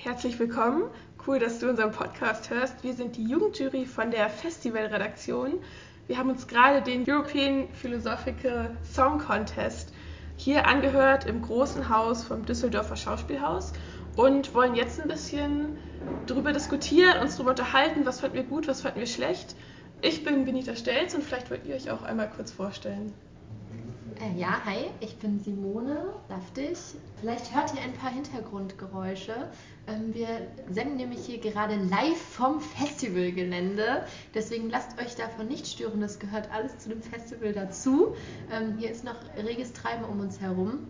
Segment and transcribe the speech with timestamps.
[0.00, 0.84] Herzlich willkommen.
[1.26, 2.84] Cool, dass du unseren Podcast hörst.
[2.84, 5.54] Wir sind die Jugendjury von der Festivalredaktion.
[6.06, 9.92] Wir haben uns gerade den European Philosophical Song Contest
[10.36, 13.72] hier angehört im großen Haus vom Düsseldorfer Schauspielhaus
[14.14, 15.76] und wollen jetzt ein bisschen
[16.26, 19.56] darüber diskutieren, uns darüber unterhalten, was fanden wir gut, was fanden wir schlecht.
[20.00, 23.12] Ich bin Benita Stelz und vielleicht wollt ihr euch auch einmal kurz vorstellen.
[24.20, 26.76] Äh, ja, hi, ich bin Simone Saftig.
[27.20, 29.48] Vielleicht hört ihr ein paar Hintergrundgeräusche.
[29.86, 30.26] Ähm, wir
[30.68, 34.04] senden nämlich hier gerade live vom Festivalgelände.
[34.34, 36.00] Deswegen lasst euch davon nicht stören.
[36.00, 38.16] Das gehört alles zu dem Festival dazu.
[38.50, 40.88] Ähm, hier ist noch reges Treiben um uns herum.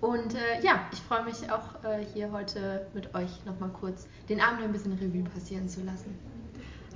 [0.00, 4.40] Und äh, ja, ich freue mich auch äh, hier heute mit euch nochmal kurz den
[4.40, 6.16] Abend ein bisschen Revue passieren zu lassen.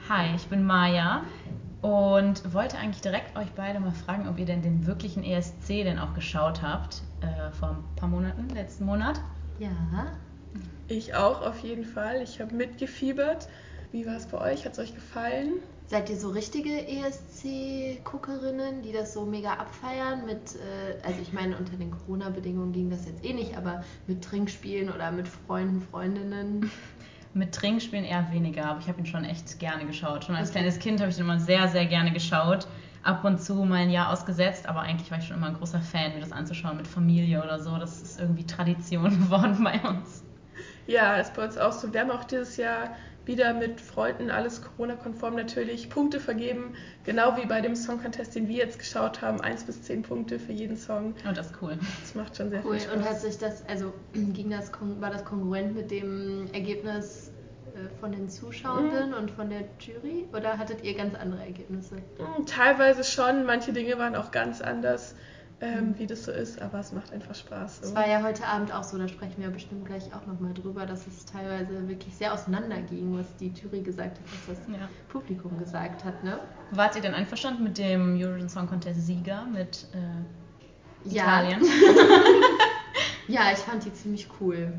[0.09, 1.24] Hi, ich bin Maja
[1.82, 5.98] und wollte eigentlich direkt euch beide mal fragen, ob ihr denn den wirklichen ESC denn
[5.98, 9.20] auch geschaut habt, äh, vor ein paar Monaten, letzten Monat.
[9.58, 9.70] Ja.
[10.88, 12.22] Ich auch auf jeden Fall.
[12.22, 13.48] Ich habe mitgefiebert.
[13.92, 14.64] Wie war es bei euch?
[14.64, 15.54] Hat es euch gefallen?
[15.88, 21.56] Seid ihr so richtige ESC-Guckerinnen, die das so mega abfeiern mit, äh, also ich meine,
[21.56, 26.70] unter den Corona-Bedingungen ging das jetzt eh nicht, aber mit Trinkspielen oder mit Freunden, Freundinnen?
[27.37, 30.24] Mit Trinkspielen eher weniger, aber ich habe ihn schon echt gerne geschaut.
[30.24, 30.60] Schon als okay.
[30.60, 32.66] kleines Kind habe ich ihn immer sehr, sehr gerne geschaut.
[33.02, 35.82] Ab und zu mal ein Jahr ausgesetzt, aber eigentlich war ich schon immer ein großer
[35.82, 37.76] Fan, mir das anzuschauen mit Familie oder so.
[37.76, 40.24] Das ist irgendwie Tradition geworden bei uns.
[40.87, 41.92] Ja, ist bei uns auch so.
[41.92, 42.96] Wir haben auch dieses Jahr
[43.27, 46.74] wieder mit Freunden alles Corona-konform natürlich Punkte vergeben,
[47.05, 50.38] genau wie bei dem Song Contest, den wir jetzt geschaut haben, 1 bis 10 Punkte
[50.38, 51.07] für jeden Song.
[51.07, 51.79] Und oh, das ist cool.
[52.02, 52.79] Das macht schon sehr cool.
[52.79, 52.97] viel Spaß.
[52.97, 57.32] Und hat sich das, also ging das, war das kongruent mit dem Ergebnis
[57.74, 59.16] äh, von den Zuschauenden mhm.
[59.16, 61.97] und von der Jury oder hattet ihr ganz andere Ergebnisse?
[61.97, 65.15] Mhm, teilweise schon, manche Dinge waren auch ganz anders
[65.60, 67.81] ähm, wie das so ist, aber es macht einfach Spaß.
[67.82, 70.84] Es war ja heute Abend auch so, da sprechen wir bestimmt gleich auch nochmal drüber,
[70.84, 74.88] dass es teilweise wirklich sehr auseinanderging, was die Jury gesagt hat, was das ja.
[75.09, 76.22] Publikum gesagt hat.
[76.22, 76.38] Ne?
[76.72, 81.62] Wart ihr denn einverstanden mit dem Eurovision Song Contest Sieger, mit äh, Italien?
[83.28, 83.34] Ja.
[83.47, 84.75] ja, ich fand die ziemlich cool.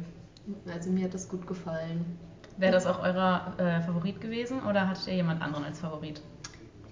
[0.72, 2.20] Also mir hat das gut gefallen.
[2.58, 6.22] Wäre das auch euer äh, Favorit gewesen oder hattet ihr jemand anderen als Favorit?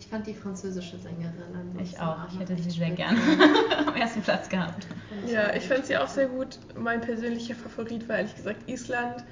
[0.06, 1.80] Ich fand die französische Sängerin an.
[1.82, 2.18] Ich auch.
[2.32, 3.18] Ich hätte sie sehr gerne
[3.88, 4.86] am ersten Platz gehabt.
[5.26, 6.60] Ja, ich fand sie auch sehr gut.
[6.78, 9.26] Mein persönlicher Favorit war ehrlich gesagt Island.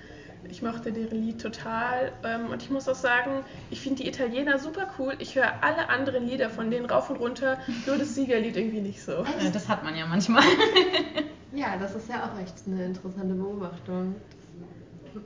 [0.50, 2.12] Ich mochte deren Lied total.
[2.24, 5.14] Ähm, und ich muss auch sagen, ich finde die Italiener super cool.
[5.20, 9.04] Ich höre alle anderen Lieder von denen rauf und runter, nur das Siegerlied irgendwie nicht
[9.04, 9.24] so.
[9.54, 10.44] Das hat man ja manchmal.
[11.54, 14.16] ja, das ist ja auch echt eine interessante Beobachtung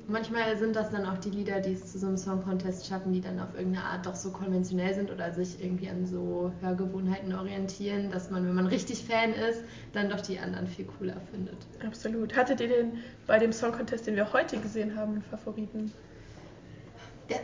[0.08, 3.14] manchmal sind das dann auch die Lieder, die es zu so einem Song Contest schaffen,
[3.14, 7.34] die dann auf irgendeine Art doch so konventionell sind oder sich irgendwie an so Hörgewohnheiten
[7.34, 9.62] orientieren, dass man, wenn man richtig Fan ist,
[9.94, 11.58] dann doch die anderen viel cooler findet.
[11.86, 12.36] Absolut.
[12.36, 12.92] Hattet ihr denn
[13.26, 15.92] bei dem Song Contest, den wir heute gesehen haben, einen Favoriten?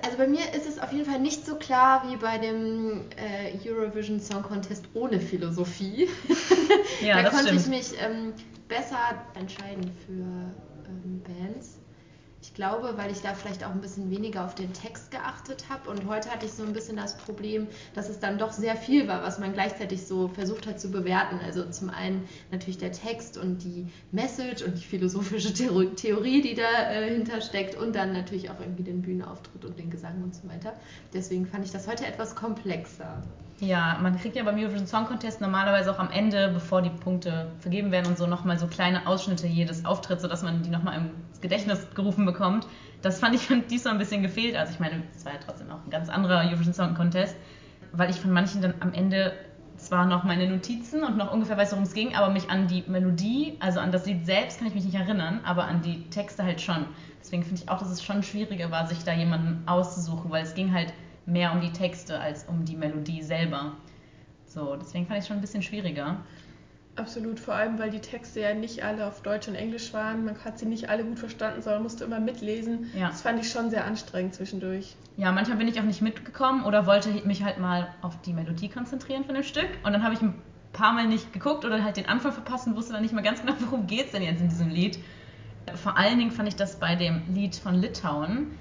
[0.01, 3.69] Also bei mir ist es auf jeden Fall nicht so klar wie bei dem äh,
[3.69, 6.07] Eurovision Song Contest ohne Philosophie.
[7.01, 7.61] Ja, da konnte stimmt.
[7.61, 8.33] ich mich ähm,
[8.69, 8.97] besser
[9.37, 10.13] entscheiden für
[10.87, 11.82] ähm, Bands.
[12.53, 15.89] Ich glaube, weil ich da vielleicht auch ein bisschen weniger auf den Text geachtet habe.
[15.89, 17.65] Und heute hatte ich so ein bisschen das Problem,
[17.95, 21.39] dass es dann doch sehr viel war, was man gleichzeitig so versucht hat zu bewerten.
[21.43, 27.37] Also zum einen natürlich der Text und die Message und die philosophische Theorie, die dahinter
[27.37, 27.73] äh, steckt.
[27.73, 30.73] Und dann natürlich auch irgendwie den Bühnenauftritt und den Gesang und so weiter.
[31.11, 33.23] Deswegen fand ich das heute etwas komplexer.
[33.59, 37.55] Ja, man kriegt ja beim Eurovision Song Contest normalerweise auch am Ende, bevor die Punkte
[37.59, 41.39] vergeben werden und so, nochmal so kleine Ausschnitte jedes Auftritts, sodass man die nochmal ins
[41.39, 42.67] Gedächtnis gerufen bekommt.
[43.01, 44.55] Das fand ich diesmal ein bisschen gefehlt.
[44.55, 47.35] Also ich meine, es war ja trotzdem auch ein ganz anderer Eurovision Song Contest,
[47.91, 49.33] weil ich von manchen dann am Ende
[49.77, 52.83] zwar noch meine Notizen und noch ungefähr weiß, worum es ging, aber mich an die
[52.87, 56.43] Melodie, also an das Lied selbst kann ich mich nicht erinnern, aber an die Texte
[56.43, 56.85] halt schon.
[57.19, 60.53] Deswegen finde ich auch, dass es schon schwieriger war, sich da jemanden auszusuchen, weil es
[60.53, 60.93] ging halt
[61.25, 63.73] mehr um die Texte als um die Melodie selber.
[64.45, 66.17] So, deswegen fand ich es schon ein bisschen schwieriger.
[66.95, 70.25] Absolut, vor allem weil die Texte ja nicht alle auf Deutsch und Englisch waren.
[70.25, 72.91] Man hat sie nicht alle gut verstanden, sondern musste immer mitlesen.
[72.95, 73.07] Ja.
[73.07, 74.95] Das fand ich schon sehr anstrengend zwischendurch.
[75.17, 78.69] Ja, manchmal bin ich auch nicht mitgekommen oder wollte mich halt mal auf die Melodie
[78.69, 79.69] konzentrieren von dem Stück.
[79.83, 80.35] Und dann habe ich ein
[80.71, 83.41] paar Mal nicht geguckt oder halt den Anfang verpasst und wusste dann nicht mehr ganz
[83.41, 84.99] genau, worum geht es denn jetzt in diesem Lied.
[85.75, 88.51] Vor allen Dingen fand ich das bei dem Lied von Litauen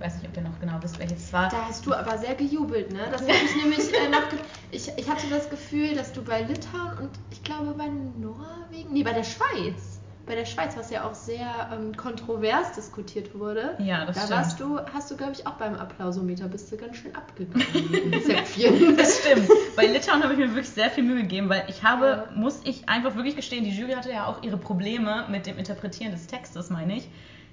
[0.00, 1.48] weiß nicht, ob ihr noch genau wisst, welches es war.
[1.48, 3.00] Da hast du aber sehr gejubelt, ne?
[3.10, 4.22] Das habe ich nämlich äh, noch.
[4.70, 9.02] Ich, ich hatte das Gefühl, dass du bei Litauen und ich glaube bei Norwegen, nee,
[9.02, 13.76] bei der Schweiz, bei der Schweiz, was ja auch sehr ähm, kontrovers diskutiert wurde.
[13.78, 14.38] Ja, das da stimmt.
[14.38, 17.66] warst du, hast du, glaube ich, auch beim Applausometer bist du ganz schön abgegangen.
[18.96, 19.48] das stimmt.
[19.74, 22.38] Bei Litauen habe ich mir wirklich sehr viel Mühe gegeben, weil ich habe, ja.
[22.38, 26.12] muss ich einfach wirklich gestehen, die Jury hatte ja auch ihre Probleme mit dem Interpretieren
[26.12, 27.08] des Textes, meine ich.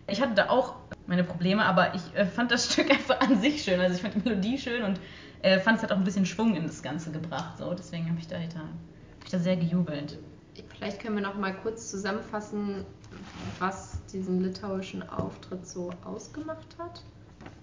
[0.08, 0.76] Ich hatte da auch
[1.08, 3.80] meine Probleme, aber ich äh, fand das Stück einfach an sich schön.
[3.80, 5.00] Also ich fand die Melodie schön und
[5.42, 7.58] äh, fand es hat auch ein bisschen Schwung in das Ganze gebracht.
[7.58, 7.74] So.
[7.74, 10.18] Deswegen habe ich, da, hab ich da sehr gejubelt.
[10.70, 12.86] Vielleicht können wir noch mal kurz zusammenfassen,
[13.60, 17.04] was diesen litauischen Auftritt so ausgemacht hat.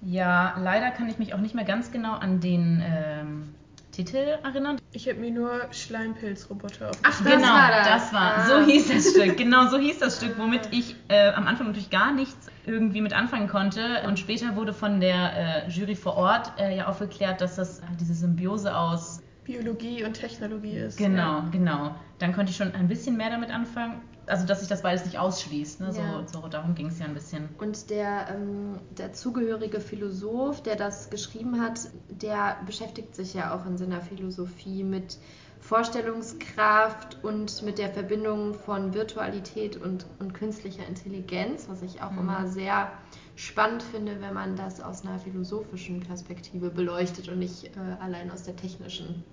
[0.02, 3.54] Ja, leider kann ich mich auch nicht mehr ganz genau an den ähm,
[3.92, 4.78] Titel erinnern.
[4.92, 6.96] Ich habe mir nur Schleimpilzroboter auf.
[7.02, 7.88] Ach, das genau, war das.
[7.88, 8.36] das war.
[8.38, 8.46] Ah.
[8.46, 9.36] So hieß das Stück.
[9.42, 13.12] Genau, so hieß das Stück, womit ich äh, am Anfang natürlich gar nichts irgendwie mit
[13.12, 14.02] anfangen konnte.
[14.06, 18.14] Und später wurde von der äh, Jury vor Ort äh, ja aufgeklärt, dass das diese
[18.14, 20.98] Symbiose aus Biologie und Technologie ist.
[20.98, 21.48] Genau, ja.
[21.50, 21.94] genau.
[22.18, 24.00] Dann konnte ich schon ein bisschen mehr damit anfangen.
[24.26, 25.80] Also, dass sich das beides nicht ausschließt.
[25.80, 25.92] Ne?
[25.94, 26.22] Ja.
[26.26, 27.48] So, so, darum ging es ja ein bisschen.
[27.58, 33.66] Und der, ähm, der zugehörige Philosoph, der das geschrieben hat, der beschäftigt sich ja auch
[33.66, 35.18] in seiner Philosophie mit
[35.62, 42.18] Vorstellungskraft und mit der Verbindung von Virtualität und, und künstlicher Intelligenz, was ich auch mhm.
[42.18, 42.90] immer sehr
[43.36, 47.70] spannend finde, wenn man das aus einer philosophischen Perspektive beleuchtet und nicht äh,
[48.00, 49.24] allein aus der technischen.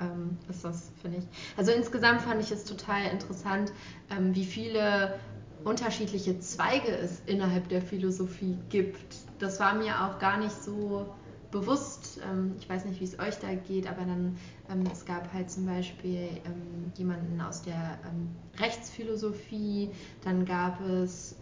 [0.00, 1.24] Ähm, ist das, finde ich.
[1.56, 3.72] Also insgesamt fand ich es total interessant,
[4.10, 5.18] ähm, wie viele
[5.64, 9.16] unterschiedliche Zweige es innerhalb der Philosophie gibt.
[9.38, 11.06] Das war mir auch gar nicht so
[11.54, 14.36] bewusst, ähm, ich weiß nicht, wie es euch da geht, aber dann,
[14.68, 19.90] ähm, es gab halt zum Beispiel ähm, jemanden aus der ähm, Rechtsphilosophie,
[20.22, 21.36] dann gab es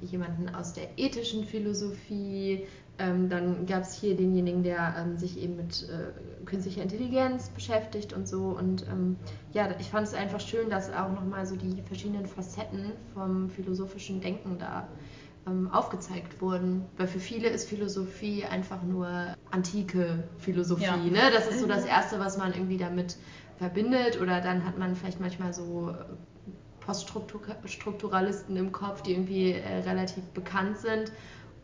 [0.00, 2.66] jemanden aus der ethischen Philosophie,
[2.98, 8.28] ähm, dann gab es hier denjenigen, der sich eben mit äh, künstlicher Intelligenz beschäftigt und
[8.28, 8.48] so.
[8.48, 8.84] Und
[9.52, 14.20] ja, ich fand es einfach schön, dass auch nochmal so die verschiedenen Facetten vom philosophischen
[14.20, 14.88] Denken da
[15.46, 16.84] ähm, aufgezeigt wurden.
[16.96, 19.08] Weil für viele ist Philosophie einfach nur
[19.50, 20.84] antike Philosophie.
[20.84, 20.96] Ja.
[20.96, 21.30] Ne?
[21.32, 21.90] Das ist so das mhm.
[21.90, 23.16] Erste, was man irgendwie damit
[23.58, 24.20] verbindet.
[24.20, 25.94] Oder dann hat man vielleicht manchmal so äh,
[26.80, 31.12] Poststrukturalisten im Kopf, die irgendwie äh, relativ bekannt sind.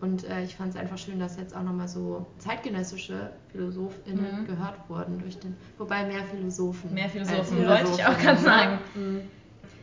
[0.01, 4.47] Und äh, ich fand es einfach schön, dass jetzt auch nochmal so zeitgenössische PhilosophInnen mhm.
[4.47, 6.95] gehört wurden durch den, wobei mehr Philosophen.
[6.95, 8.79] Mehr Philosophen, wollte ich auch gerade sagen.
[8.95, 9.21] Mhm.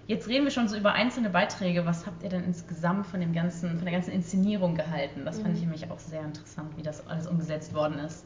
[0.08, 1.86] Jetzt reden wir schon so über einzelne Beiträge.
[1.86, 5.26] Was habt ihr denn insgesamt von, dem ganzen, von der ganzen Inszenierung gehalten?
[5.26, 5.44] Das mhm.
[5.44, 8.26] fand ich nämlich auch sehr interessant, wie das alles umgesetzt worden ist.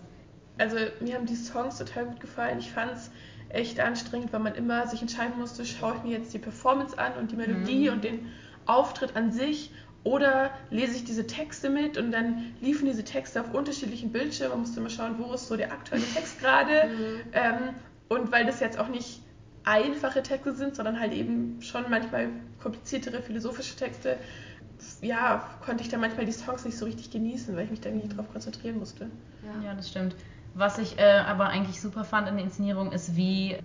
[0.60, 2.60] Also mir haben die Songs total gut gefallen.
[2.60, 3.10] Ich fand es
[3.48, 7.14] echt anstrengend, weil man immer sich entscheiden musste, schaue ich mir jetzt die Performance an
[7.14, 7.96] und die Melodie mhm.
[7.96, 8.28] und den
[8.66, 9.72] Auftritt an sich
[10.04, 14.52] oder lese ich diese Texte mit und dann liefen diese Texte auf unterschiedlichen Bildschirmen.
[14.52, 16.88] Man musste immer schauen, wo ist so der aktuelle Text gerade.
[16.88, 17.22] Mhm.
[17.34, 17.58] Ähm,
[18.08, 19.22] und weil das jetzt auch nicht
[19.64, 22.30] einfache Texte sind, sondern halt eben schon manchmal
[22.62, 24.18] kompliziertere philosophische Texte,
[25.02, 27.90] ja, konnte ich da manchmal die Songs nicht so richtig genießen, weil ich mich da
[27.90, 29.10] nie drauf konzentrieren musste.
[29.44, 30.16] Ja, ja das stimmt.
[30.54, 33.58] Was ich äh, aber eigentlich super fand in der Inszenierung ist, wie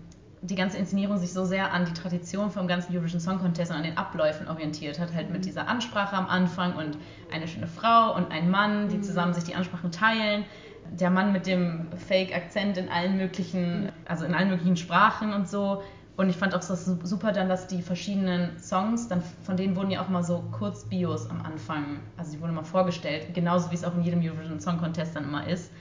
[0.44, 3.78] die ganze Inszenierung sich so sehr an die Tradition vom ganzen Eurovision Song Contest und
[3.78, 5.44] an den Abläufen orientiert hat, halt mit mhm.
[5.44, 6.98] dieser Ansprache am Anfang und
[7.32, 9.02] eine schöne Frau und ein Mann, die mhm.
[9.02, 10.44] zusammen sich die Ansprachen teilen.
[10.90, 15.82] Der Mann mit dem Fake-Akzent in allen möglichen, also in allen möglichen Sprachen und so.
[16.16, 19.90] Und ich fand auch das super dann, dass die verschiedenen Songs, dann von denen wurden
[19.90, 23.82] ja auch mal so Kurzbios am Anfang, also die wurden mal vorgestellt, genauso wie es
[23.82, 25.72] auch in jedem Eurovision Song Contest dann immer ist.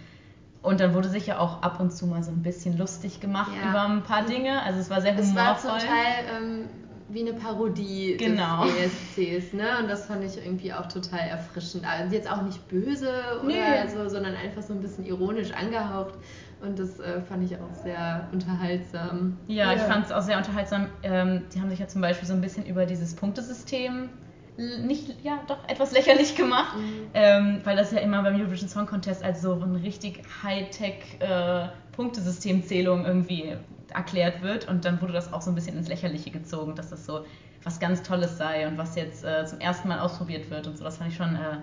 [0.63, 3.51] Und dann wurde sich ja auch ab und zu mal so ein bisschen lustig gemacht
[3.61, 3.69] ja.
[3.69, 4.63] über ein paar Dinge.
[4.63, 5.31] Also es war sehr humorvoll.
[5.35, 6.69] Es war zum Teil ähm,
[7.09, 8.65] wie eine Parodie genau.
[8.65, 9.79] des ESCs, ne?
[9.81, 11.85] Und das fand ich irgendwie auch total erfrischend.
[11.85, 13.89] Also jetzt auch nicht böse oder nee.
[13.93, 16.13] so, sondern einfach so ein bisschen ironisch angehaucht.
[16.61, 19.37] Und das äh, fand ich auch sehr unterhaltsam.
[19.47, 19.73] Ja, ja.
[19.73, 20.87] ich fand es auch sehr unterhaltsam.
[21.03, 24.07] Ähm, die haben sich ja zum Beispiel so ein bisschen über dieses Punktesystem
[24.57, 27.09] nicht, ja, doch etwas lächerlich gemacht, mhm.
[27.13, 31.67] ähm, weil das ja immer beim Eurovision Song Contest als so ein richtig Hightech äh,
[31.93, 33.55] Punktesystemzählung irgendwie
[33.93, 37.05] erklärt wird und dann wurde das auch so ein bisschen ins Lächerliche gezogen, dass das
[37.05, 37.25] so
[37.63, 40.83] was ganz Tolles sei und was jetzt äh, zum ersten Mal ausprobiert wird und so.
[40.83, 41.57] Das fand ich schon, äh,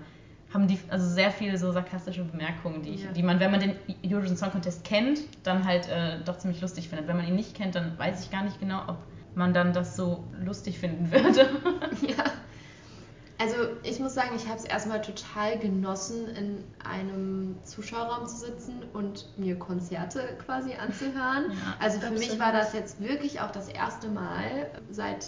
[0.53, 3.13] haben die also sehr viele so sarkastische Bemerkungen, die, ich, ja.
[3.13, 6.89] die man, wenn man den Eurovision Song Contest kennt, dann halt äh, doch ziemlich lustig
[6.89, 7.07] findet.
[7.07, 8.97] Wenn man ihn nicht kennt, dann weiß ich gar nicht genau, ob
[9.35, 11.49] man dann das so lustig finden würde.
[12.07, 12.25] ja.
[13.41, 18.83] Also ich muss sagen, ich habe es erstmal total genossen, in einem Zuschauerraum zu sitzen
[18.93, 21.51] und mir Konzerte quasi anzuhören.
[21.51, 25.25] Ja, also für mich war das jetzt wirklich auch das erste Mal seit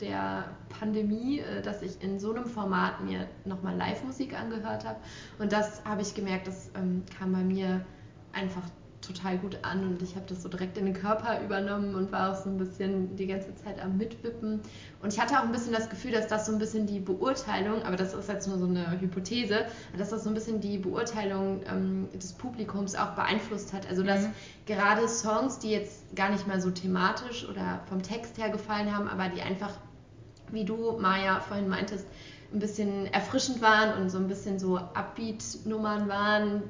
[0.00, 4.98] der Pandemie, äh, dass ich in so einem Format mir nochmal Live-Musik angehört habe.
[5.38, 7.84] Und das habe ich gemerkt, das ähm, kam bei mir
[8.32, 8.62] einfach
[9.02, 12.32] total gut an und ich habe das so direkt in den Körper übernommen und war
[12.32, 14.60] auch so ein bisschen die ganze Zeit am Mitwippen.
[15.02, 17.82] Und ich hatte auch ein bisschen das Gefühl, dass das so ein bisschen die Beurteilung,
[17.82, 19.66] aber das ist jetzt nur so eine Hypothese,
[19.98, 23.88] dass das so ein bisschen die Beurteilung ähm, des Publikums auch beeinflusst hat.
[23.88, 24.32] Also dass mhm.
[24.66, 29.08] gerade Songs, die jetzt gar nicht mal so thematisch oder vom Text her gefallen haben,
[29.08, 29.72] aber die einfach,
[30.52, 32.06] wie du, Maja, vorhin meintest,
[32.52, 36.62] ein bisschen erfrischend waren und so ein bisschen so Upbeat-Nummern waren,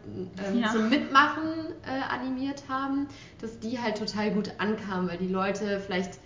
[0.47, 0.71] ähm, ja.
[0.71, 1.43] zum Mitmachen
[1.85, 3.09] äh, animiert haben,
[3.41, 6.19] dass die halt total gut ankamen, weil die Leute vielleicht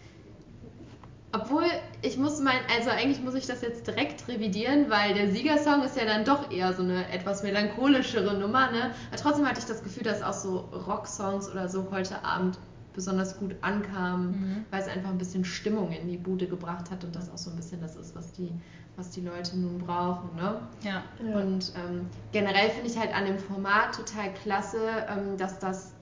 [1.32, 1.64] obwohl,
[2.02, 5.96] ich muss mein, also eigentlich muss ich das jetzt direkt revidieren, weil der Siegersong ist
[5.96, 8.92] ja dann doch eher so eine etwas melancholischere Nummer, ne?
[9.10, 12.58] Aber trotzdem hatte ich das Gefühl, dass auch so Rocksongs oder so heute Abend
[12.94, 14.64] besonders gut ankamen, mhm.
[14.70, 17.50] weil es einfach ein bisschen Stimmung in die Bude gebracht hat und das auch so
[17.50, 18.50] ein bisschen das ist, was die,
[18.96, 20.34] was die Leute nun brauchen.
[20.36, 20.60] Ne?
[20.82, 21.02] Ja.
[21.20, 25.92] Und ähm, generell finde ich halt an dem Format total klasse, ähm, dass das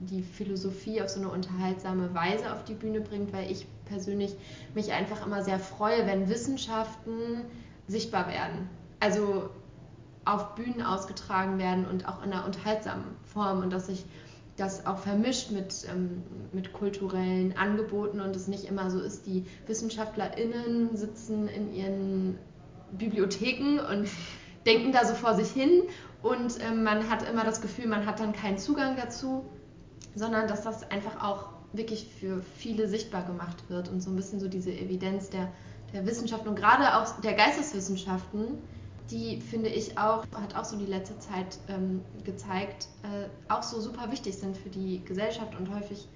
[0.00, 4.34] die Philosophie auf so eine unterhaltsame Weise auf die Bühne bringt, weil ich persönlich
[4.74, 7.44] mich einfach immer sehr freue, wenn Wissenschaften
[7.86, 8.68] sichtbar werden.
[9.00, 9.50] Also
[10.24, 14.04] auf Bühnen ausgetragen werden und auch in einer unterhaltsamen Form und dass sich
[14.60, 19.44] das auch vermischt mit, ähm, mit kulturellen Angeboten und es nicht immer so ist, die
[19.66, 22.38] WissenschaftlerInnen sitzen in ihren
[22.92, 24.08] Bibliotheken und
[24.66, 25.82] denken da so vor sich hin
[26.22, 29.44] und ähm, man hat immer das Gefühl, man hat dann keinen Zugang dazu,
[30.14, 34.40] sondern dass das einfach auch wirklich für viele sichtbar gemacht wird und so ein bisschen
[34.40, 35.48] so diese Evidenz der,
[35.94, 38.58] der Wissenschaft und gerade auch der Geisteswissenschaften,
[39.10, 43.80] die finde ich auch, hat auch so die letzte Zeit ähm, gezeigt, äh, auch so
[43.80, 46.06] super wichtig sind für die Gesellschaft und häufig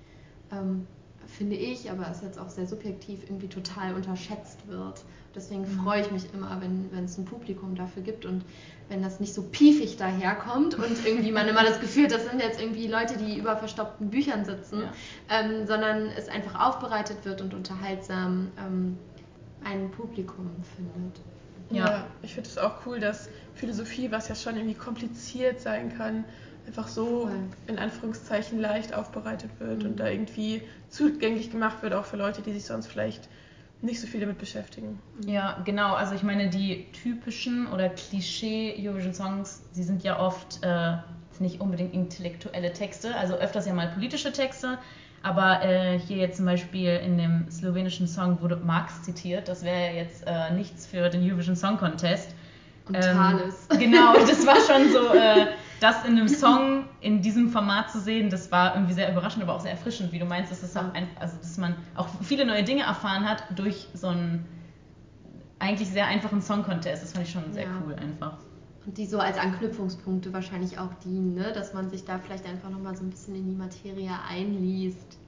[0.52, 0.86] ähm,
[1.26, 5.02] finde ich, aber ist jetzt auch sehr subjektiv, irgendwie total unterschätzt wird.
[5.34, 5.82] Deswegen mhm.
[5.82, 8.44] freue ich mich immer, wenn es ein Publikum dafür gibt und
[8.88, 12.40] wenn das nicht so piefig daherkommt und irgendwie man immer das Gefühl hat, das sind
[12.40, 14.92] jetzt irgendwie Leute, die über verstopften Büchern sitzen, ja.
[15.30, 18.98] ähm, sondern es einfach aufbereitet wird und unterhaltsam ähm,
[19.64, 21.20] ein Publikum findet.
[21.70, 25.96] Ja, ja ich finde es auch cool, dass Philosophie, was ja schon irgendwie kompliziert sein
[25.96, 26.24] kann,
[26.66, 27.30] einfach so
[27.66, 29.90] in Anführungszeichen leicht aufbereitet wird mhm.
[29.90, 33.28] und da irgendwie zugänglich gemacht wird, auch für Leute, die sich sonst vielleicht
[33.82, 34.98] nicht so viel damit beschäftigen.
[35.26, 35.94] Ja, genau.
[35.94, 40.96] Also ich meine, die typischen oder Klischee-Eurovision-Songs, die sind ja oft äh,
[41.38, 44.78] nicht unbedingt intellektuelle Texte, also öfters ja mal politische Texte.
[45.24, 49.48] Aber äh, hier jetzt zum Beispiel in dem slowenischen Song wurde Marx zitiert.
[49.48, 52.34] Das wäre ja jetzt äh, nichts für den Eurovision Song Contest.
[52.86, 53.66] Und ähm, Thales.
[53.78, 55.46] Genau, das war schon so, äh,
[55.80, 59.54] das in einem Song in diesem Format zu sehen, das war irgendwie sehr überraschend, aber
[59.54, 62.44] auch sehr erfrischend, wie du meinst, dass, das auch ein, also, dass man auch viele
[62.44, 64.44] neue Dinge erfahren hat durch so einen
[65.58, 67.02] eigentlich sehr einfachen Song-Contest.
[67.02, 67.70] Das fand ich schon sehr ja.
[67.82, 68.36] cool einfach.
[68.86, 71.52] Und die so als Anknüpfungspunkte wahrscheinlich auch dienen, ne?
[71.54, 75.18] dass man sich da vielleicht einfach nochmal so ein bisschen in die Materie einliest.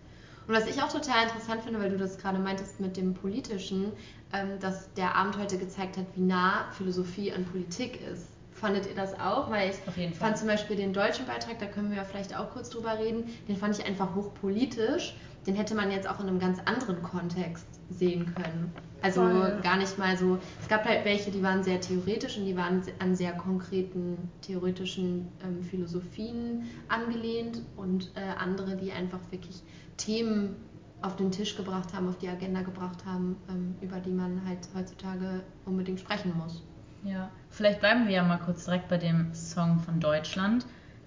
[0.46, 3.92] Und was ich auch total interessant finde, weil du das gerade meintest mit dem Politischen,
[4.32, 8.26] ähm, dass der Abend heute gezeigt hat, wie nah Philosophie an Politik ist.
[8.52, 9.50] Fandet ihr das auch?
[9.50, 12.70] Weil ich fand zum Beispiel den deutschen Beitrag, da können wir ja vielleicht auch kurz
[12.70, 15.14] drüber reden, den fand ich einfach hochpolitisch.
[15.46, 18.72] Den hätte man jetzt auch in einem ganz anderen Kontext sehen können.
[19.02, 19.60] Also Voll.
[19.62, 20.38] gar nicht mal so.
[20.60, 25.28] Es gab halt welche, die waren sehr theoretisch und die waren an sehr konkreten theoretischen
[25.44, 29.62] ähm, Philosophien angelehnt und äh, andere, die einfach wirklich
[29.96, 30.56] Themen
[31.02, 34.68] auf den Tisch gebracht haben, auf die Agenda gebracht haben, ähm, über die man halt
[34.74, 36.62] heutzutage unbedingt sprechen muss.
[37.04, 40.66] Ja, vielleicht bleiben wir ja mal kurz direkt bei dem Song von Deutschland.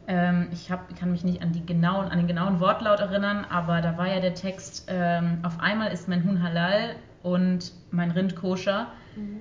[0.09, 3.79] Ähm, ich hab, kann mich nicht an, die genauen, an den genauen Wortlaut erinnern, aber
[3.79, 8.35] da war ja der Text, ähm, auf einmal ist mein Huhn halal und mein Rind
[8.35, 8.87] koscher.
[9.15, 9.39] Mhm.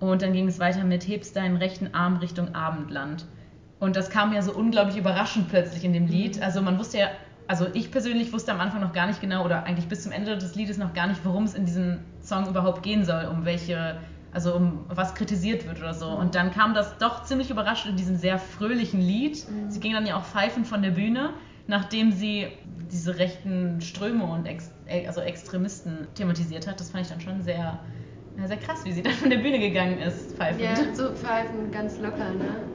[0.00, 3.26] Und dann ging es weiter mit hebst deinen rechten Arm Richtung Abendland.
[3.78, 6.38] Und das kam ja so unglaublich überraschend plötzlich in dem Lied.
[6.38, 6.42] Mhm.
[6.42, 7.08] Also man wusste ja
[7.48, 10.36] also ich persönlich wusste am Anfang noch gar nicht genau oder eigentlich bis zum Ende
[10.36, 13.98] des Liedes noch gar nicht, worum es in diesem Song überhaupt gehen soll, um welche,
[14.36, 16.08] also um was kritisiert wird oder so.
[16.08, 19.48] Und dann kam das doch ziemlich überraschend in diesem sehr fröhlichen Lied.
[19.48, 19.70] Mhm.
[19.70, 21.30] Sie ging dann ja auch pfeifend von der Bühne,
[21.66, 22.48] nachdem sie
[22.92, 24.70] diese rechten Ströme und Ex
[25.06, 26.78] also Extremisten thematisiert hat.
[26.80, 27.80] Das fand ich dann schon sehr,
[28.36, 30.60] sehr krass, wie sie dann von der Bühne gegangen ist, pfeifend.
[30.60, 32.68] Ja, so pfeifend, ganz locker, ne?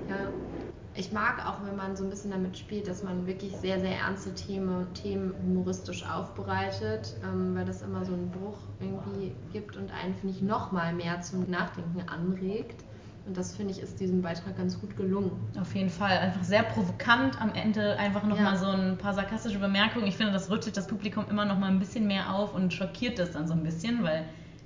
[0.93, 3.97] Ich mag auch, wenn man so ein bisschen damit spielt, dass man wirklich sehr, sehr
[3.97, 9.89] ernste Themen, Themen humoristisch aufbereitet, ähm, weil das immer so einen Bruch irgendwie gibt und
[9.91, 12.83] einen, finde ich, noch mal mehr zum Nachdenken anregt.
[13.25, 15.31] Und das finde ich ist diesem Beitrag ganz gut gelungen.
[15.59, 16.17] Auf jeden Fall.
[16.17, 17.97] Einfach sehr provokant am Ende.
[17.97, 18.57] Einfach nochmal ja.
[18.57, 20.07] so ein paar sarkastische Bemerkungen.
[20.07, 23.19] Ich finde, das rüttelt das Publikum immer noch mal ein bisschen mehr auf und schockiert
[23.19, 24.25] das dann so ein bisschen, weil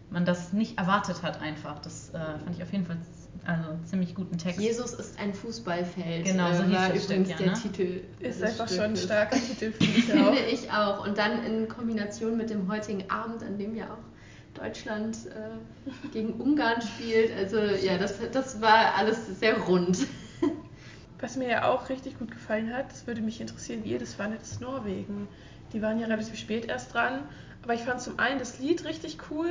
[0.10, 1.80] man das nicht erwartet hat einfach.
[1.80, 2.98] Das äh, fand ich auf jeden Fall
[3.46, 4.60] also ziemlich guten Text.
[4.60, 6.26] Jesus ist ein Fußballfeld.
[6.26, 7.60] Genau, so äh, hieß das übrigens Stück, der ja, ne?
[7.62, 8.02] Titel.
[8.20, 10.34] Ist einfach schon ein starker Titel, finde ich auch.
[10.34, 11.08] finde ich auch.
[11.08, 16.34] Und dann in Kombination mit dem heutigen Abend, an dem ja auch Deutschland äh, gegen
[16.34, 17.32] Ungarn spielt.
[17.38, 20.00] Also ja, das, das war alles sehr rund.
[21.20, 24.16] Was mir ja auch richtig gut gefallen hat, das würde mich interessieren, wie ihr das
[24.16, 25.28] fandet, ist Norwegen.
[25.72, 27.24] Die waren ja relativ spät erst dran,
[27.64, 29.50] aber ich fand zum einen das Lied richtig cool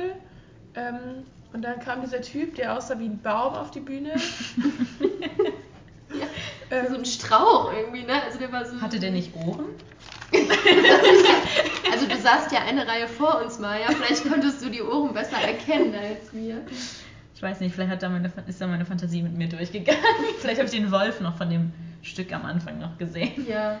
[0.75, 1.25] ähm,
[1.55, 4.09] Und dann kam dieser Typ, der aussah wie ein Baum auf die Bühne.
[6.09, 6.25] ja,
[6.69, 8.21] ähm, so ein Strauch irgendwie, ne?
[8.25, 9.67] Also der war so Hatte der nicht Ohren?
[10.33, 13.87] also du saßt ja eine Reihe vor uns, Maja.
[13.87, 16.57] Vielleicht konntest du die Ohren besser erkennen als wir.
[17.33, 20.03] Ich weiß nicht, vielleicht hat da meine, ist da meine Fantasie mit mir durchgegangen.
[20.39, 21.71] vielleicht habe ich den Wolf noch von dem
[22.01, 23.47] Stück am Anfang noch gesehen.
[23.47, 23.79] Ja.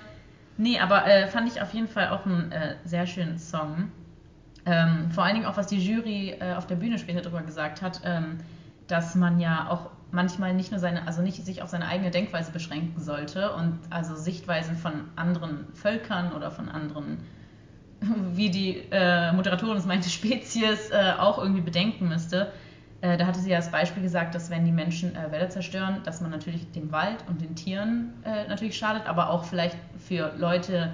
[0.55, 3.91] Nee, aber äh, fand ich auf jeden Fall auch einen äh, sehr schönen Song.
[4.65, 7.81] Ähm, vor allen Dingen auch, was die Jury äh, auf der Bühne später darüber gesagt
[7.81, 8.39] hat, ähm,
[8.87, 12.51] dass man ja auch manchmal nicht nur seine, also nicht sich auf seine eigene Denkweise
[12.51, 17.17] beschränken sollte und also Sichtweisen von anderen Völkern oder von anderen,
[18.33, 22.51] wie die äh, Moderatorin es meinte, Spezies äh, auch irgendwie bedenken müsste.
[23.01, 26.01] Äh, da hatte sie ja als Beispiel gesagt, dass wenn die Menschen äh, Wälder zerstören,
[26.05, 30.33] dass man natürlich dem Wald und den Tieren äh, natürlich schadet, aber auch vielleicht für
[30.37, 30.93] Leute,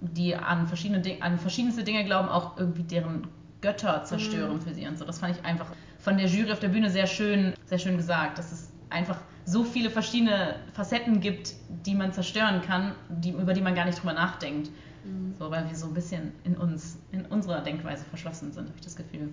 [0.00, 3.28] die an, verschiedene Ding, an verschiedenste Dinge glauben, auch irgendwie deren
[3.60, 4.60] Götter zerstören mhm.
[4.62, 5.04] für sie und so.
[5.04, 5.66] Das fand ich einfach
[5.98, 9.64] von der Jury auf der Bühne sehr schön, sehr schön gesagt, dass es einfach so
[9.64, 11.54] viele verschiedene Facetten gibt,
[11.86, 14.70] die man zerstören kann, die, über die man gar nicht drüber nachdenkt.
[15.04, 15.34] Mhm.
[15.38, 18.84] So, weil wir so ein bisschen in uns, in unserer Denkweise verschlossen sind, habe ich
[18.84, 19.30] das Gefühl.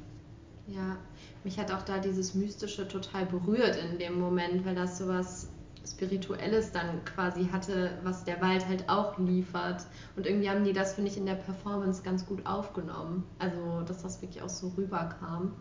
[0.68, 0.98] Ja,
[1.44, 5.50] mich hat auch da dieses Mystische total berührt in dem Moment, weil das so was
[5.92, 9.86] Spirituelles dann quasi hatte, was der Wald halt auch liefert.
[10.16, 13.24] Und irgendwie haben die das, finde ich, in der Performance ganz gut aufgenommen.
[13.40, 15.54] Also, dass das wirklich auch so rüberkam.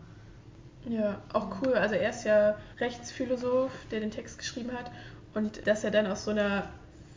[0.87, 1.73] Ja, auch cool.
[1.73, 4.91] Also er ist ja Rechtsphilosoph, der den Text geschrieben hat.
[5.33, 6.69] Und dass er dann aus so einer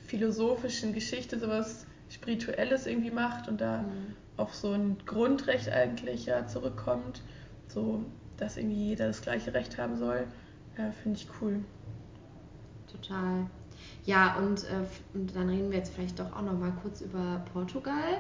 [0.06, 4.16] philosophischen Geschichte sowas Spirituelles irgendwie macht und da mhm.
[4.36, 7.22] auf so ein Grundrecht eigentlich ja zurückkommt,
[7.68, 8.04] so
[8.36, 10.26] dass irgendwie jeder das gleiche Recht haben soll,
[10.76, 11.60] äh, finde ich cool.
[12.92, 13.47] Total.
[14.04, 17.42] Ja, und, äh, und dann reden wir jetzt vielleicht doch auch noch mal kurz über
[17.52, 18.18] Portugal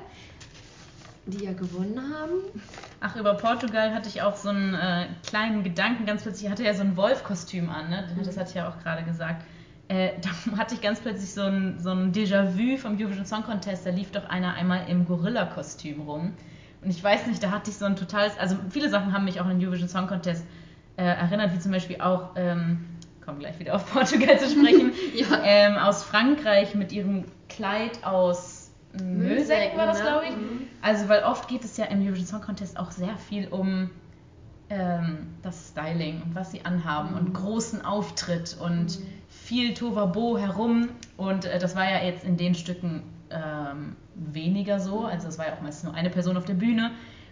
[1.26, 2.60] die ja gewonnen haben.
[3.00, 6.06] Ach, über Portugal hatte ich auch so einen äh, kleinen Gedanken.
[6.06, 8.08] Ganz plötzlich hatte er so ein Wolf-Kostüm an, ne?
[8.24, 9.44] das hatte ich ja auch gerade gesagt.
[9.88, 10.12] Äh,
[10.50, 13.86] da hatte ich ganz plötzlich so ein, so ein Déjà-vu vom Eurovision Song Contest.
[13.86, 16.32] Da lief doch einer einmal im Gorilla-Kostüm rum.
[16.82, 18.38] Und ich weiß nicht, da hatte ich so ein totales.
[18.38, 20.44] Also, viele Sachen haben mich auch an den Eurovision Song Contest
[20.96, 22.30] äh, erinnert, wie zum Beispiel auch.
[22.36, 22.86] Ähm,
[23.30, 24.92] komme gleich wieder auf Portugal zu sprechen.
[25.14, 25.40] ja.
[25.44, 30.04] ähm, aus Frankreich mit ihrem Kleid aus Müllsäcken war das, ne?
[30.04, 30.36] glaube ich.
[30.36, 30.62] Mhm.
[30.82, 33.90] Also, weil oft geht es ja im Eurovision Song Contest auch sehr viel um
[34.68, 37.18] ähm, das Styling und was sie anhaben mhm.
[37.18, 39.06] und großen Auftritt und mhm.
[39.28, 40.88] viel Tovabo herum.
[41.16, 45.04] Und äh, das war ja jetzt in den Stücken ähm, weniger so.
[45.04, 46.90] Also, es war ja auch meistens nur eine Person auf der Bühne.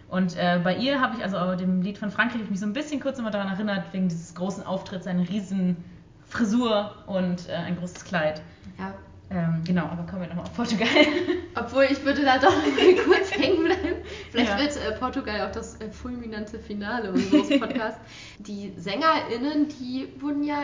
[0.09, 2.99] Und äh, bei ihr habe ich, also dem Lied von Frankreich, mich so ein bisschen
[2.99, 5.77] kurz immer daran erinnert, wegen dieses großen Auftritts, eine riesen
[6.25, 8.41] Frisur und äh, ein großes Kleid.
[8.77, 8.93] Ja.
[9.31, 10.87] Ähm, genau, aber kommen wir nochmal auf Portugal.
[11.55, 13.97] Obwohl ich würde da doch mal kurz hängen bleiben.
[14.31, 14.59] Vielleicht ja.
[14.59, 17.99] wird äh, Portugal auch das äh, fulminante Finale unseres Podcasts.
[18.39, 20.63] die SängerInnen, die wurden ja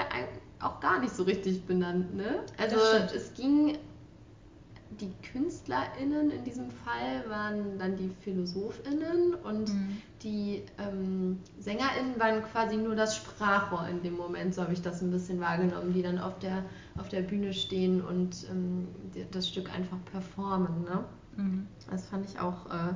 [0.59, 2.39] auch gar nicht so richtig benannt, ne?
[2.57, 2.77] Also
[3.15, 3.77] es ging
[4.99, 9.97] die KünstlerInnen in diesem Fall waren dann die PhilosophInnen und mhm.
[10.23, 15.01] die ähm, SängerInnen waren quasi nur das Sprachrohr in dem Moment, so habe ich das
[15.01, 16.63] ein bisschen wahrgenommen, die dann auf der,
[16.97, 18.87] auf der Bühne stehen und ähm,
[19.31, 20.83] das Stück einfach performen.
[20.83, 21.03] Ne?
[21.37, 21.67] Mhm.
[21.89, 22.93] Das fand ich auch äh,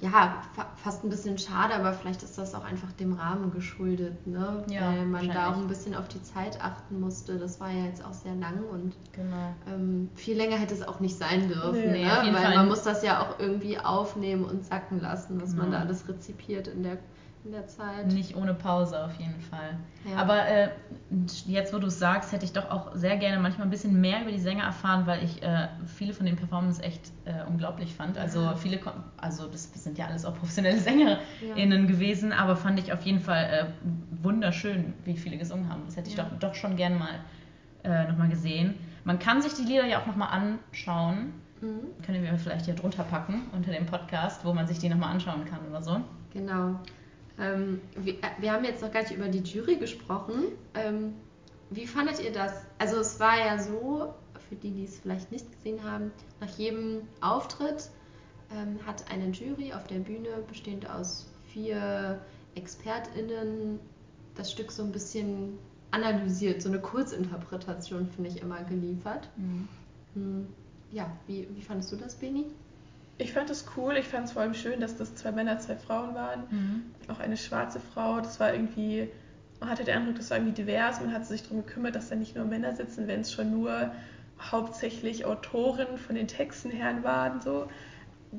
[0.00, 4.26] ja, fa fast ein bisschen schade, aber vielleicht ist das auch einfach dem Rahmen geschuldet,
[4.26, 4.64] ne?
[4.68, 7.38] Ja, Weil man da auch ein bisschen auf die Zeit achten musste.
[7.38, 9.54] Das war ja jetzt auch sehr lang und genau.
[9.68, 12.32] ähm, viel länger hätte es auch nicht sein dürfen, nee, ne?
[12.32, 12.54] Weil Fall.
[12.56, 15.64] man muss das ja auch irgendwie aufnehmen und sacken lassen, was genau.
[15.64, 16.96] man da alles rezipiert in der
[17.44, 18.06] in der Zeit.
[18.08, 19.78] Nicht ohne Pause auf jeden Fall.
[20.08, 20.16] Ja.
[20.16, 20.68] Aber äh,
[21.46, 24.20] jetzt, wo du es sagst, hätte ich doch auch sehr gerne manchmal ein bisschen mehr
[24.22, 28.18] über die Sänger erfahren, weil ich äh, viele von den Performances echt äh, unglaublich fand.
[28.18, 28.56] Also ja.
[28.56, 28.78] viele,
[29.16, 31.86] also das sind ja alles auch professionelle SängerInnen ja.
[31.86, 35.82] gewesen, aber fand ich auf jeden Fall äh, wunderschön, wie viele gesungen haben.
[35.86, 37.20] Das hätte ich doch, doch schon gern mal
[37.84, 38.74] äh, nochmal gesehen.
[39.04, 41.32] Man kann sich die Lieder ja auch nochmal anschauen.
[41.62, 42.02] Mhm.
[42.04, 45.46] Können wir vielleicht hier drunter packen unter dem Podcast, wo man sich die nochmal anschauen
[45.46, 46.00] kann oder so.
[46.32, 46.76] Genau.
[47.40, 50.44] Ähm, wir, äh, wir, haben jetzt noch gar nicht über die Jury gesprochen.
[50.74, 51.14] Ähm,
[51.70, 52.52] wie fandet ihr das?
[52.78, 54.14] Also es war ja so,
[54.48, 57.88] für die, die es vielleicht nicht gesehen haben, nach jedem Auftritt
[58.52, 62.20] ähm, hat eine Jury auf der Bühne bestehend aus vier
[62.54, 63.78] ExpertInnen
[64.34, 65.58] das Stück so ein bisschen
[65.90, 69.28] analysiert, so eine Kurzinterpretation, finde ich, immer geliefert.
[69.36, 69.68] Mhm.
[70.14, 70.46] Hm,
[70.92, 72.46] ja, wie, wie fandest du das, Beni?
[73.20, 73.96] Ich fand es cool.
[73.96, 76.44] Ich fand es vor allem schön, dass das zwei Männer, zwei Frauen waren.
[76.50, 76.84] Mhm.
[77.08, 78.20] Auch eine schwarze Frau.
[78.20, 79.08] Das war irgendwie,
[79.60, 81.00] man hatte den Eindruck, das war irgendwie divers.
[81.00, 83.92] Man hat sich darum gekümmert, dass da nicht nur Männer sitzen, wenn es schon nur
[84.40, 87.40] hauptsächlich Autoren von den Texten her waren.
[87.40, 87.68] So.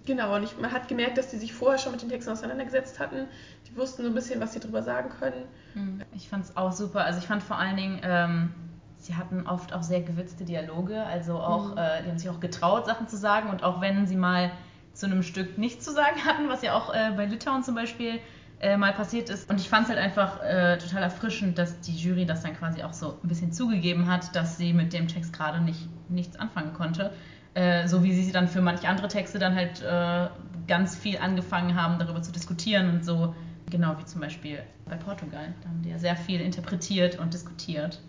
[0.06, 3.00] Genau, und ich, man hat gemerkt, dass die sich vorher schon mit den Texten auseinandergesetzt
[3.00, 3.28] hatten.
[3.70, 5.46] Die wussten so ein bisschen, was sie drüber sagen können.
[5.74, 7.06] Hm, ich fand es auch super.
[7.06, 8.52] Also ich fand vor allen Dingen, ähm,
[8.98, 11.04] sie hatten oft auch sehr gewürzte Dialoge.
[11.04, 11.78] Also auch, mhm.
[11.78, 13.50] äh, die haben sich auch getraut, Sachen zu sagen.
[13.50, 14.52] Und auch wenn sie mal
[14.93, 18.19] zu einem Stück nichts zu sagen hatten, was ja auch äh, bei Litauen zum Beispiel
[18.60, 19.49] äh, mal passiert ist.
[19.49, 22.84] Und ich fand es halt einfach äh, total erfrischend, dass die Jury das dann quasi
[22.84, 26.73] auch so ein bisschen zugegeben hat, dass sie mit dem Text gerade nicht, nichts anfangen
[26.73, 27.12] konnte.
[27.54, 30.30] Äh, so wie sie dann für manche andere Texte dann halt äh,
[30.67, 33.36] ganz viel angefangen haben, darüber zu diskutieren und so.
[33.69, 35.54] Genau wie zum Beispiel bei Portugal.
[35.62, 37.99] Da haben die ja sehr viel interpretiert und diskutiert.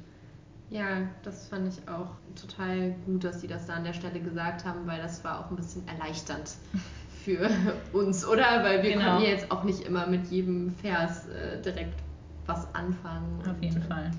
[0.72, 4.64] Ja, das fand ich auch total gut, dass sie das da an der Stelle gesagt
[4.64, 6.56] haben, weil das war auch ein bisschen erleichternd
[7.24, 7.50] für
[7.92, 8.64] uns, oder?
[8.64, 9.04] Weil wir genau.
[9.04, 12.02] konnten ja jetzt auch nicht immer mit jedem Vers äh, direkt
[12.46, 13.38] was anfangen.
[13.42, 14.10] Auf und, jeden äh, Fall.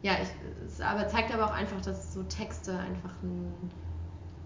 [0.00, 0.28] Ja, ich,
[0.64, 3.52] es aber zeigt aber auch einfach, dass so Texte einfach ein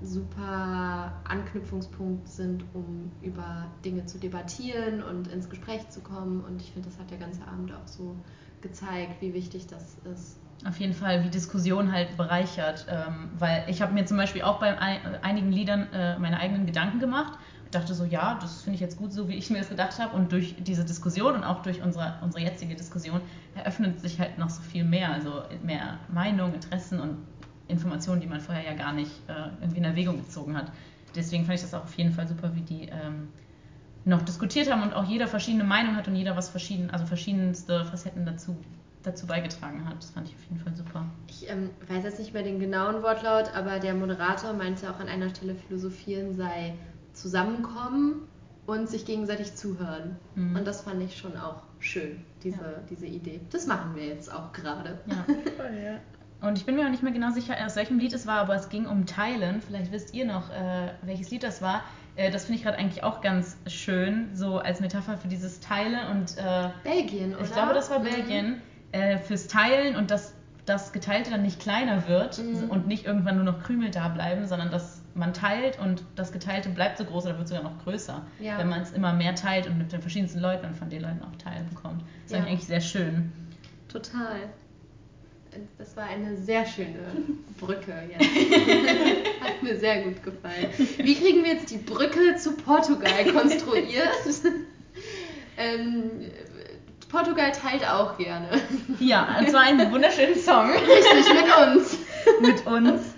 [0.00, 6.40] super Anknüpfungspunkt sind, um über Dinge zu debattieren und ins Gespräch zu kommen.
[6.40, 8.16] Und ich finde, das hat der ganze Abend auch so
[8.62, 10.38] gezeigt, wie wichtig das ist.
[10.64, 12.86] Auf jeden Fall, wie Diskussion halt bereichert.
[12.88, 17.00] Ähm, weil ich habe mir zum Beispiel auch bei einigen Liedern äh, meine eigenen Gedanken
[17.00, 17.38] gemacht.
[17.64, 19.98] Ich dachte so, ja, das finde ich jetzt gut, so wie ich mir das gedacht
[19.98, 20.14] habe.
[20.14, 23.20] Und durch diese Diskussion und auch durch unsere, unsere jetzige Diskussion
[23.54, 25.10] eröffnet sich halt noch so viel mehr.
[25.10, 27.16] Also mehr Meinung, Interessen und
[27.66, 30.70] Informationen, die man vorher ja gar nicht äh, irgendwie in Erwägung gezogen hat.
[31.14, 33.28] Deswegen fand ich das auch auf jeden Fall super, wie die ähm,
[34.04, 37.84] noch diskutiert haben und auch jeder verschiedene Meinung hat und jeder was verschieden, also verschiedenste
[37.84, 38.56] Facetten dazu,
[39.02, 39.98] dazu beigetragen hat.
[39.98, 41.06] Das fand ich auf jeden Fall super.
[41.28, 45.08] Ich ähm, weiß jetzt nicht mehr den genauen Wortlaut, aber der Moderator meinte auch an
[45.08, 46.74] einer Stelle, Philosophieren sei
[47.12, 48.28] zusammenkommen
[48.66, 50.16] und sich gegenseitig zuhören.
[50.34, 50.56] Mhm.
[50.56, 52.82] Und das fand ich schon auch schön, diese, ja.
[52.90, 53.40] diese Idee.
[53.50, 54.98] Das machen wir jetzt auch gerade.
[55.06, 55.24] Ja,
[55.56, 55.98] voll, ja.
[56.42, 58.54] Und ich bin mir auch nicht mehr genau sicher, aus welchem Lied es war, aber
[58.54, 59.62] es ging um Teilen.
[59.62, 61.82] Vielleicht wisst ihr noch, äh, welches Lied das war.
[62.16, 66.08] Äh, das finde ich gerade eigentlich auch ganz schön, so als Metapher für dieses Teilen
[66.10, 66.36] und.
[66.36, 67.44] Äh, Belgien, oder?
[67.44, 68.04] Ich glaube, das war mhm.
[68.04, 68.62] Belgien.
[68.90, 70.34] Äh, fürs Teilen und dass
[70.66, 72.70] das Geteilte dann nicht kleiner wird mhm.
[72.70, 76.68] und nicht irgendwann nur noch Krümel da bleiben, sondern dass man teilt und das Geteilte
[76.68, 78.58] bleibt so groß oder wird sogar noch größer, ja.
[78.58, 81.22] wenn man es immer mehr teilt und mit den verschiedensten Leuten und von den Leuten
[81.22, 82.02] auch Teil bekommt.
[82.24, 82.38] Das ja.
[82.38, 83.32] ist eigentlich sehr schön.
[83.88, 84.48] Total.
[85.78, 86.98] Das war eine sehr schöne
[87.60, 88.24] Brücke jetzt.
[89.40, 90.68] Hat mir sehr gut gefallen.
[90.98, 94.08] Wie kriegen wir jetzt die Brücke zu Portugal konstruiert?
[95.58, 96.10] ähm,
[97.10, 98.48] Portugal teilt auch gerne.
[98.98, 100.70] Ja, es war ein wunderschöner Song.
[100.70, 101.98] Richtig, mit uns.
[102.40, 103.14] mit uns.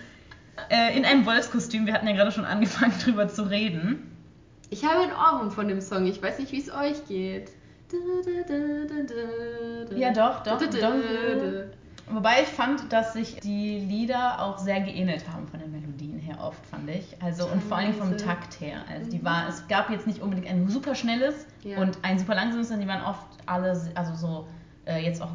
[0.70, 1.86] Äh, in einem Wolfskostüm.
[1.86, 4.10] Wir hatten ja gerade schon angefangen, drüber zu reden.
[4.70, 6.06] Ich habe ein Ohrwurm von dem Song.
[6.06, 7.50] Ich weiß nicht, wie es euch geht.
[9.94, 10.58] Ja, doch, doch.
[10.58, 10.94] doch.
[12.10, 16.36] Wobei ich fand, dass sich die Lieder auch sehr geähnelt haben von den Melodien her
[16.40, 17.16] oft, fand ich.
[17.22, 18.84] Also und vor allem vom Takt her.
[18.90, 21.78] Also die war, es gab jetzt nicht unbedingt ein super schnelles ja.
[21.78, 24.46] und ein super langsames, sondern die waren oft alle, also so
[24.86, 25.30] äh, jetzt auch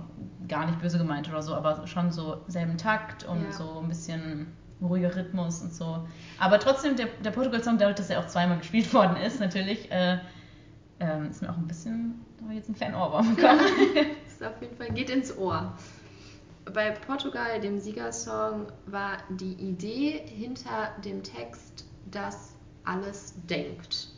[0.48, 3.52] gar nicht böse gemeint oder so, aber schon so selben Takt und ja.
[3.52, 4.48] so ein bisschen
[4.82, 6.08] ruhiger Rhythmus und so.
[6.40, 10.20] Aber trotzdem, der, der Portugal-Song, dadurch, dass er auch zweimal gespielt worden ist, natürlich, äh,
[11.00, 13.60] äh, ist mir auch ein bisschen, da habe ich jetzt einen kleinen Ohrwurm bekommen.
[13.96, 15.74] Ja, ist auf jeden Fall, geht ins Ohr
[16.66, 24.10] bei Portugal, dem Siegersong, war die Idee hinter dem Text, dass alles denkt.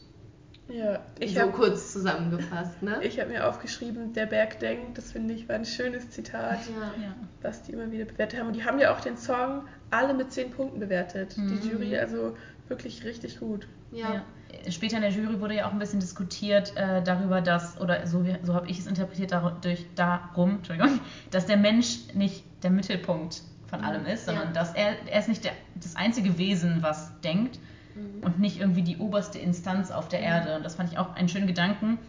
[0.67, 3.03] Ja, ich so hab, kurz zusammengefasst, ne?
[3.03, 7.13] Ich habe mir aufgeschrieben, der Berg denkt, das finde ich war ein schönes Zitat, ja.
[7.41, 8.47] was die immer wieder bewertet haben.
[8.47, 11.37] Und die haben ja auch den Song alle mit zehn Punkten bewertet.
[11.37, 11.47] Mhm.
[11.47, 12.37] Die Jury, also
[12.71, 13.67] wirklich richtig gut.
[13.91, 14.13] Ja.
[14.13, 14.71] ja.
[14.71, 18.25] Später in der Jury wurde ja auch ein bisschen diskutiert äh, darüber, dass, oder so,
[18.43, 20.99] so habe ich es interpretiert, dadurch, darum, Entschuldigung,
[21.31, 23.85] dass der Mensch nicht der Mittelpunkt von mhm.
[23.85, 24.53] allem ist, sondern ja.
[24.53, 27.59] dass er, er ist nicht der, das einzige Wesen, was denkt
[27.95, 28.23] mhm.
[28.23, 30.25] und nicht irgendwie die oberste Instanz auf der mhm.
[30.25, 30.55] Erde.
[30.55, 31.99] Und das fand ich auch einen schönen Gedanken.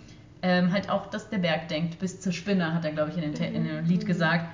[0.44, 3.32] Ähm, halt auch, dass der Berg denkt, bis zur Spinne, hat er, glaube ich, in,
[3.32, 4.06] den, in dem Lied mhm.
[4.06, 4.46] gesagt.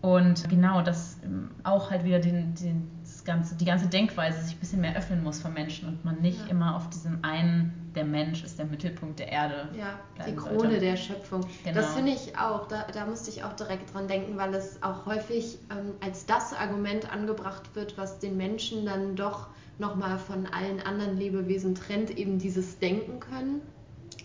[0.00, 2.88] Und genau, dass ähm, auch halt wieder den, den
[3.24, 6.40] ganze, die ganze Denkweise sich ein bisschen mehr öffnen muss für Menschen und man nicht
[6.40, 6.46] ja.
[6.46, 9.68] immer auf diesem einen, der Mensch ist der Mittelpunkt der Erde.
[9.76, 10.80] Ja, die Krone sollte.
[10.80, 11.40] der Schöpfung.
[11.64, 11.76] Genau.
[11.76, 15.06] Das finde ich auch, da, da musste ich auch direkt dran denken, weil es auch
[15.06, 20.80] häufig ähm, als das Argument angebracht wird, was den Menschen dann doch nochmal von allen
[20.80, 23.62] anderen Lebewesen trennt, eben dieses Denken können,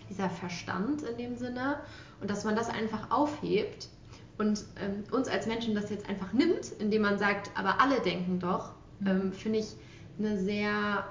[0.10, 1.80] dieser Verstand in dem Sinne.
[2.22, 3.90] Und dass man das einfach aufhebt
[4.38, 8.40] und ähm, uns als Menschen das jetzt einfach nimmt, indem man sagt, aber alle denken
[8.40, 8.72] doch,
[9.06, 9.76] ähm, finde ich
[10.20, 11.06] eine sehr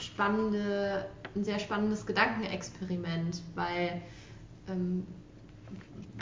[0.00, 4.00] spannende, ein sehr spannendes Gedankenexperiment, weil
[4.68, 5.06] ähm,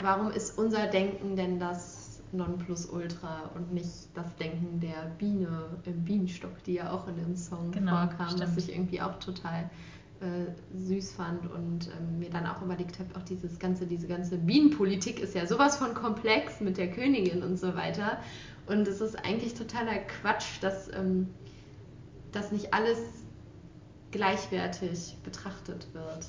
[0.01, 6.63] warum ist unser Denken denn das Nonplusultra und nicht das Denken der Biene im Bienenstock,
[6.63, 8.41] die ja auch in dem Song genau, vorkam, stimmt.
[8.43, 9.69] was ich irgendwie auch total
[10.21, 14.37] äh, süß fand und ähm, mir dann auch überlegt habe, auch dieses ganze, diese ganze
[14.37, 18.19] Bienenpolitik ist ja sowas von komplex mit der Königin und so weiter.
[18.69, 21.27] Und es ist eigentlich totaler Quatsch, dass, ähm,
[22.31, 22.99] dass nicht alles
[24.11, 26.27] gleichwertig betrachtet wird.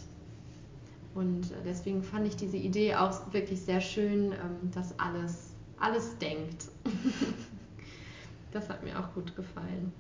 [1.15, 6.17] Und äh, deswegen fand ich diese Idee auch wirklich sehr schön, ähm, dass alles, alles
[6.17, 6.69] denkt.
[8.53, 9.93] das hat mir auch gut gefallen.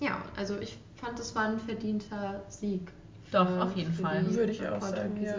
[0.00, 2.90] Ja, also ich fand, es war ein verdienter Sieg.
[3.30, 4.26] Doch, für, auf jeden Fall.
[4.34, 5.22] Würde ich auch sagen.
[5.22, 5.36] Ja.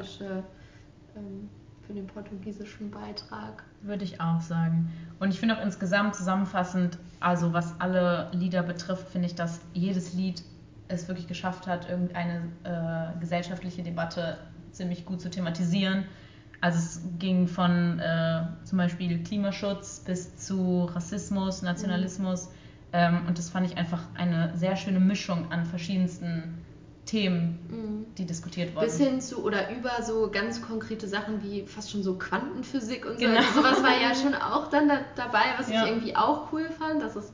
[1.17, 1.49] Ähm,
[1.85, 3.63] für den portugiesischen Beitrag.
[3.81, 4.91] Würde ich auch sagen.
[5.19, 10.13] Und ich finde auch insgesamt zusammenfassend, also was alle Lieder betrifft, finde ich, dass jedes
[10.13, 10.43] Lied
[10.87, 14.37] es wirklich geschafft hat, irgendeine äh, gesellschaftliche Debatte
[14.71, 16.05] ziemlich gut zu thematisieren.
[16.61, 22.47] Also es ging von äh, zum Beispiel Klimaschutz bis zu Rassismus, Nationalismus.
[22.47, 22.53] Mhm.
[22.93, 26.64] Ähm, und das fand ich einfach eine sehr schöne Mischung an verschiedensten
[27.05, 28.15] Themen, mhm.
[28.15, 28.85] die diskutiert wurden.
[28.85, 33.19] Bis hin zu oder über so ganz konkrete Sachen wie fast schon so Quantenphysik und
[33.19, 33.25] so.
[33.25, 33.37] Genau.
[33.37, 35.83] Also sowas war ja schon auch dann da, dabei, was ja.
[35.83, 37.31] ich irgendwie auch cool fand, dass es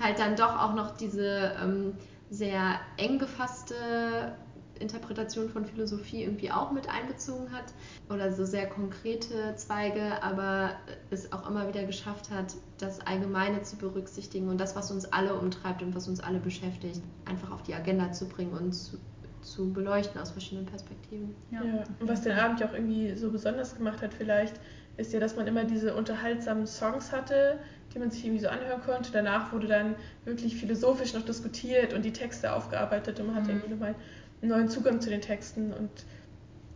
[0.00, 1.94] halt dann doch auch noch diese ähm,
[2.30, 4.34] sehr eng gefasste
[4.82, 7.72] Interpretation von Philosophie irgendwie auch mit einbezogen hat
[8.10, 10.70] oder so sehr konkrete Zweige, aber
[11.10, 15.34] es auch immer wieder geschafft hat, das Allgemeine zu berücksichtigen und das, was uns alle
[15.34, 18.98] umtreibt und was uns alle beschäftigt, einfach auf die Agenda zu bringen und zu,
[19.42, 21.34] zu beleuchten aus verschiedenen Perspektiven.
[21.50, 21.62] Ja.
[21.62, 21.84] ja.
[22.00, 24.58] Und was den Abend ja auch irgendwie so besonders gemacht hat, vielleicht,
[24.96, 27.58] ist ja, dass man immer diese unterhaltsamen Songs hatte,
[27.94, 29.10] die man sich irgendwie so anhören konnte.
[29.12, 33.58] Danach wurde dann wirklich philosophisch noch diskutiert und die Texte aufgearbeitet und man hatte mhm.
[33.58, 33.94] irgendwie nochmal
[34.40, 35.90] einen neuen Zugang zu den Texten und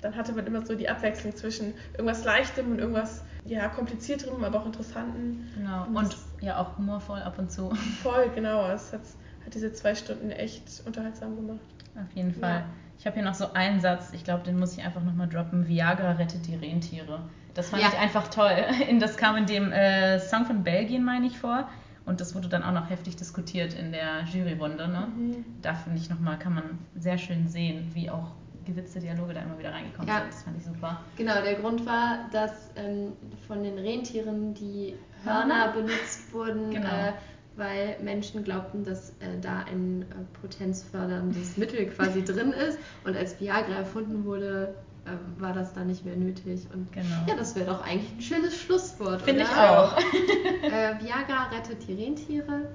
[0.00, 4.60] dann hatte man immer so die Abwechslung zwischen irgendwas Leichtem und irgendwas ja, komplizierterem, aber
[4.60, 5.48] auch interessanten.
[5.56, 7.70] Genau, und, und ja auch humorvoll ab und zu.
[8.02, 8.68] Voll, genau.
[8.70, 9.00] Es hat,
[9.44, 11.60] hat diese zwei Stunden echt unterhaltsam gemacht.
[12.02, 12.60] Auf jeden Fall.
[12.60, 12.66] Ja.
[12.98, 15.68] Ich habe hier noch so einen Satz, ich glaube, den muss ich einfach nochmal droppen.
[15.68, 17.20] Viagra rettet die Rentiere.
[17.54, 17.88] Das fand ja.
[17.88, 18.64] ich einfach toll.
[19.00, 21.68] Das kam in dem äh, Song von Belgien, meine ich, vor.
[22.04, 24.88] Und das wurde dann auch noch heftig diskutiert in der Juryrunde.
[24.88, 25.08] Ne?
[25.14, 25.44] Mhm.
[25.60, 28.32] Da finde ich nochmal, kann man sehr schön sehen, wie auch
[28.64, 30.20] gewitzte Dialoge da immer wieder reingekommen ja.
[30.20, 30.28] sind.
[30.28, 31.00] Das fand ich super.
[31.16, 33.12] Genau, der Grund war, dass ähm,
[33.46, 36.88] von den Rentieren die Hörner benutzt wurden, genau.
[36.88, 37.12] äh,
[37.56, 42.78] weil Menschen glaubten, dass äh, da ein äh, potenzförderndes Mittel quasi drin ist.
[43.04, 46.66] Und als Viagra erfunden wurde, äh, war das dann nicht mehr nötig.
[46.72, 47.24] Und genau.
[47.26, 49.22] ja, das wäre doch eigentlich ein schönes Schlusswort.
[49.22, 49.96] Finde ich auch.
[50.62, 52.68] äh, Viagra rettet die Rentiere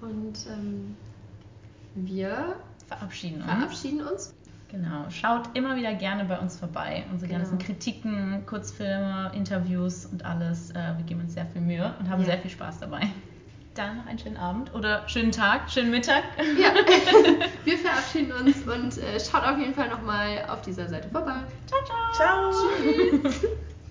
[0.00, 0.96] und ähm,
[1.94, 2.56] wir
[2.86, 3.52] verabschieden uns.
[3.52, 4.34] verabschieden uns.
[4.70, 5.08] Genau.
[5.10, 7.04] Schaut immer wieder gerne bei uns vorbei.
[7.12, 7.42] Unsere genau.
[7.42, 10.70] ganzen Kritiken, Kurzfilme, Interviews und alles.
[10.70, 12.26] Äh, wir geben uns sehr viel Mühe und haben ja.
[12.26, 13.02] sehr viel Spaß dabei.
[13.74, 16.22] Dann noch einen schönen Abend oder schönen Tag, schönen Mittag.
[16.56, 16.72] Ja,
[17.64, 21.34] wir verabschieden uns und äh, schaut auf jeden Fall nochmal auf dieser Seite vorbei.
[21.66, 22.52] Ciao, ciao.
[22.52, 23.22] Ciao.
[23.22, 23.46] Tschüss.